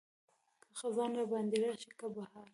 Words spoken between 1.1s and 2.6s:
راباندې راشي که بهار.